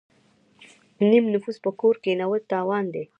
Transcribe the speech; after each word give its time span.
نیم 1.09 1.25
نفوس 1.33 1.57
په 1.63 1.71
کور 1.79 1.95
کینول 2.03 2.41
تاوان 2.51 2.85
دی. 2.93 3.03